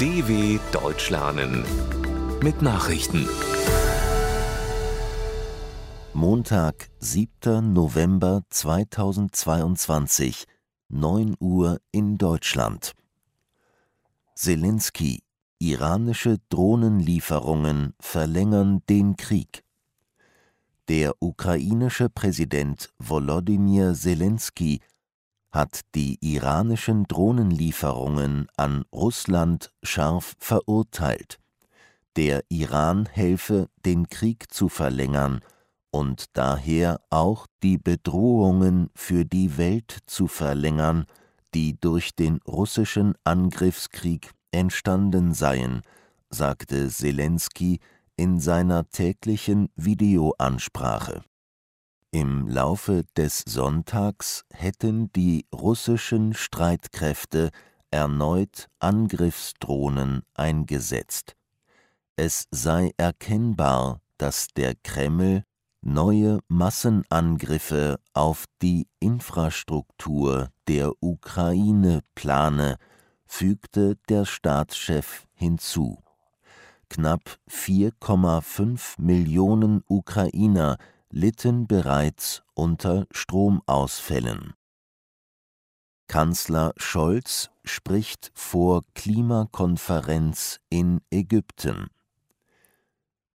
[0.00, 1.62] DW Deutsch lernen
[2.42, 3.28] mit Nachrichten.
[6.14, 7.74] Montag, 7.
[7.74, 10.46] November 2022,
[10.88, 12.94] 9 Uhr in Deutschland.
[14.34, 15.22] Zelensky,
[15.58, 19.64] iranische Drohnenlieferungen verlängern den Krieg.
[20.88, 24.80] Der ukrainische Präsident Volodymyr Zelensky
[25.52, 31.38] hat die iranischen Drohnenlieferungen an Russland scharf verurteilt.
[32.16, 35.40] Der Iran helfe, den Krieg zu verlängern
[35.90, 41.06] und daher auch die Bedrohungen für die Welt zu verlängern,
[41.54, 45.82] die durch den russischen Angriffskrieg entstanden seien,
[46.30, 47.80] sagte Zelensky
[48.16, 51.22] in seiner täglichen Videoansprache.
[52.12, 57.50] Im Laufe des Sonntags hätten die russischen Streitkräfte
[57.92, 61.36] erneut Angriffsdrohnen eingesetzt.
[62.16, 65.44] Es sei erkennbar, dass der Kreml
[65.82, 72.76] neue Massenangriffe auf die Infrastruktur der Ukraine plane,
[73.24, 76.02] fügte der Staatschef hinzu.
[76.88, 80.76] Knapp 4,5 Millionen Ukrainer
[81.10, 84.54] litten bereits unter Stromausfällen.
[86.06, 91.88] Kanzler Scholz spricht vor Klimakonferenz in Ägypten.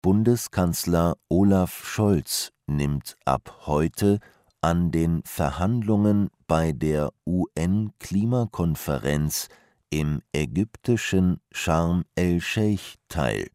[0.02, 4.20] Bundeskanzler Olaf Scholz nimmt ab heute
[4.62, 9.50] an den Verhandlungen bei der UN-Klimakonferenz
[9.90, 13.50] im ägyptischen Sharm el-Sheikh teil.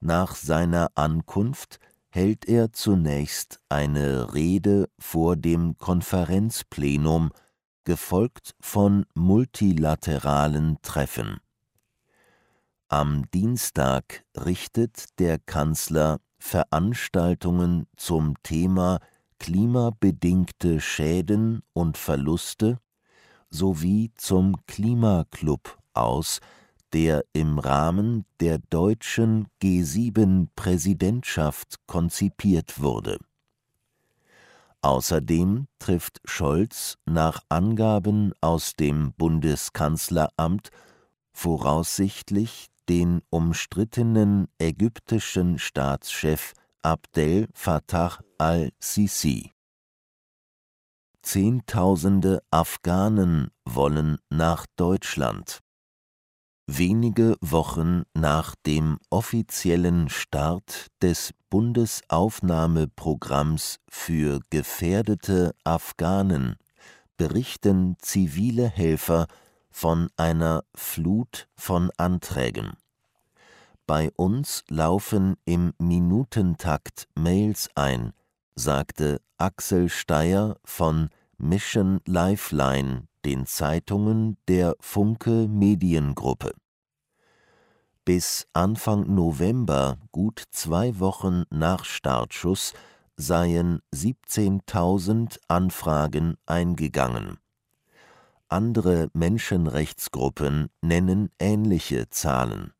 [0.00, 1.78] Nach seiner Ankunft
[2.10, 7.30] hält er zunächst eine Rede vor dem Konferenzplenum,
[7.84, 11.38] gefolgt von multilateralen Treffen.
[12.88, 18.98] Am Dienstag richtet der Kanzler Veranstaltungen zum Thema
[19.38, 22.78] klimabedingte Schäden und Verluste
[23.48, 26.40] sowie zum Klimaclub aus,
[26.92, 33.18] der im Rahmen der deutschen G7-Präsidentschaft konzipiert wurde.
[34.82, 40.70] Außerdem trifft Scholz nach Angaben aus dem Bundeskanzleramt
[41.32, 49.52] voraussichtlich den umstrittenen ägyptischen Staatschef Abdel Fattah al-Sisi.
[51.22, 55.60] Zehntausende Afghanen wollen nach Deutschland
[56.78, 66.54] wenige Wochen nach dem offiziellen Start des Bundesaufnahmeprogramms für gefährdete Afghanen
[67.16, 69.26] berichten zivile Helfer
[69.70, 72.74] von einer Flut von Anträgen.
[73.86, 78.12] Bei uns laufen im Minutentakt Mails ein,
[78.54, 86.52] sagte Axel Steyer von Mission Lifeline den Zeitungen der Funke Mediengruppe.
[88.04, 92.72] Bis Anfang November, gut zwei Wochen nach Startschuss,
[93.16, 97.38] seien 17.000 Anfragen eingegangen.
[98.48, 102.72] Andere Menschenrechtsgruppen nennen ähnliche Zahlen.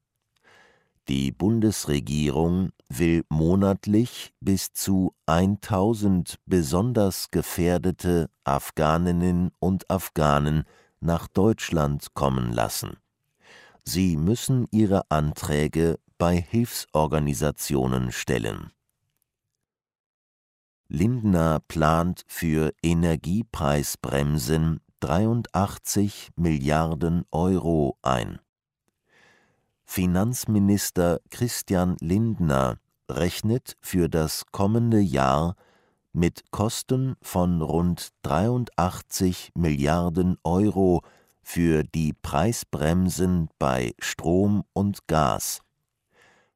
[1.08, 10.64] Die Bundesregierung will monatlich bis zu 1000 besonders gefährdete Afghaninnen und Afghanen
[11.00, 12.96] nach Deutschland kommen lassen.
[13.84, 18.70] Sie müssen ihre Anträge bei Hilfsorganisationen stellen.
[20.88, 28.40] Lindner plant für Energiepreisbremsen 83 Milliarden Euro ein
[29.92, 32.76] Finanzminister Christian Lindner
[33.10, 35.56] rechnet für das kommende Jahr
[36.12, 41.02] mit Kosten von rund 83 Milliarden Euro
[41.42, 45.60] für die Preisbremsen bei Strom und Gas.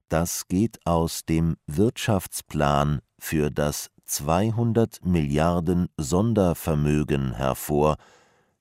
[0.09, 7.97] Das geht aus dem Wirtschaftsplan für das 200 Milliarden Sondervermögen hervor,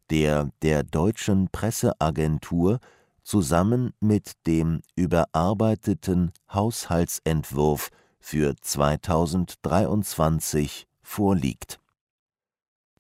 [0.10, 2.80] der der deutschen Presseagentur
[3.24, 7.90] zusammen mit dem überarbeiteten Haushaltsentwurf
[8.20, 11.80] für 2023 vorliegt.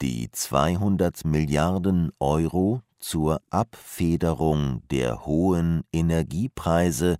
[0.01, 7.17] Die 200 Milliarden Euro zur Abfederung der hohen Energiepreise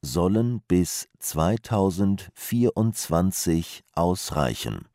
[0.00, 4.86] sollen bis 2024 ausreichen.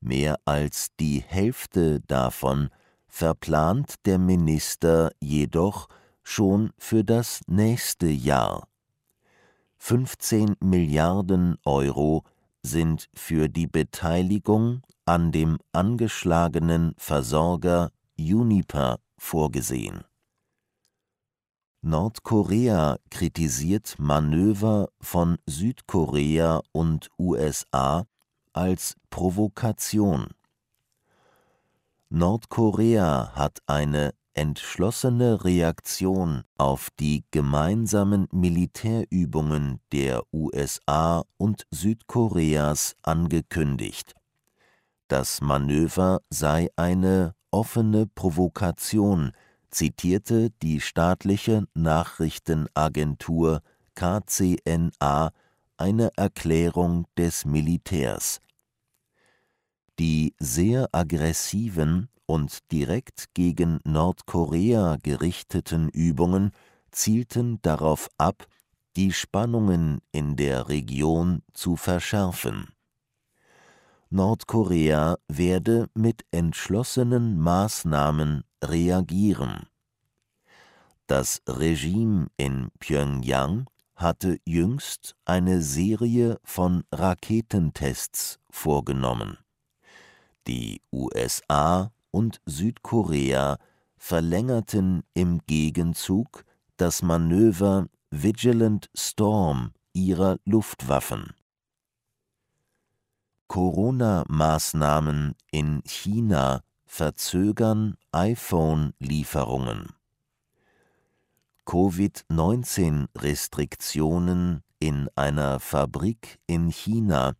[0.00, 2.68] Mehr als die Hälfte davon
[3.08, 5.88] verplant der Minister jedoch
[6.24, 8.66] schon für das nächste Jahr.
[9.78, 12.24] 15 Milliarden Euro
[12.62, 20.04] sind für die Beteiligung an dem angeschlagenen Versorger Uniper vorgesehen.
[21.82, 28.06] Nordkorea kritisiert Manöver von Südkorea und USA
[28.54, 30.28] als Provokation.
[32.08, 44.14] Nordkorea hat eine entschlossene Reaktion auf die gemeinsamen Militärübungen der USA und Südkoreas angekündigt.
[45.08, 49.32] Das Manöver sei eine offene Provokation,
[49.70, 53.60] zitierte die staatliche Nachrichtenagentur
[53.94, 55.32] KCNA
[55.76, 58.40] eine Erklärung des Militärs.
[59.98, 66.52] Die sehr aggressiven und direkt gegen Nordkorea gerichteten Übungen
[66.90, 68.46] zielten darauf ab,
[68.96, 72.68] die Spannungen in der Region zu verschärfen.
[74.10, 79.66] Nordkorea werde mit entschlossenen Maßnahmen reagieren.
[81.06, 83.66] Das Regime in Pjöngjang
[83.96, 89.38] hatte jüngst eine Serie von Raketentests vorgenommen.
[90.46, 93.58] Die USA und Südkorea
[93.96, 96.44] verlängerten im Gegenzug
[96.76, 101.34] das Manöver Vigilant Storm ihrer Luftwaffen.
[103.48, 109.88] Corona-Maßnahmen in China verzögern iPhone-Lieferungen.
[111.66, 117.34] Covid-19-Restriktionen in einer Fabrik in China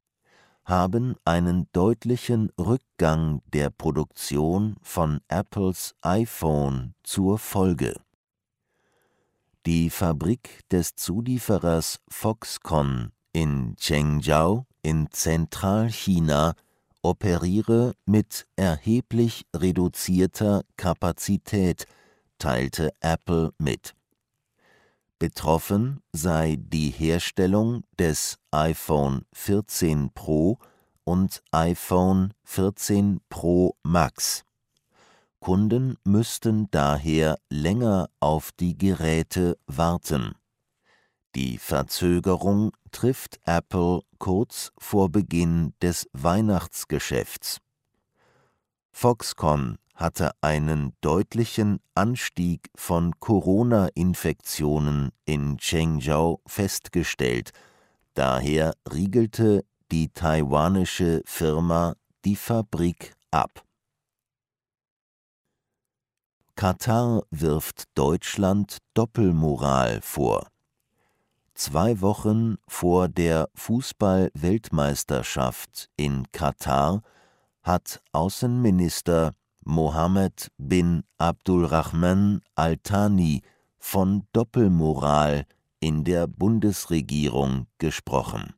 [0.65, 7.95] haben einen deutlichen Rückgang der Produktion von Apples iPhone zur Folge.
[9.67, 16.55] Die Fabrik des Zulieferers Foxconn in Chengzhou in Zentralchina
[17.03, 21.87] operiere mit erheblich reduzierter Kapazität,
[22.39, 23.95] teilte Apple mit.
[25.25, 30.59] Betroffen sei die Herstellung des iPhone 14 Pro
[31.05, 34.45] und iPhone 14 Pro Max.
[35.41, 40.35] Kunden müssten daher länger auf die Geräte warten.
[41.35, 47.61] Die Verzögerung trifft Apple kurz vor Beginn des Weihnachtsgeschäfts.
[48.93, 57.53] Foxconn hatte einen deutlichen Anstieg von Corona-Infektionen in Chengzhou festgestellt,
[58.15, 61.95] daher riegelte die taiwanische Firma
[62.25, 63.63] die Fabrik ab.
[66.57, 70.49] Katar wirft Deutschland Doppelmoral vor.
[71.55, 77.03] Zwei Wochen vor der Fußball-Weltmeisterschaft in Katar
[77.63, 79.33] hat Außenminister
[79.65, 83.43] Mohammed bin Abdulrahman Al-Thani
[83.79, 85.47] von Doppelmoral
[85.81, 88.55] in der Bundesregierung gesprochen.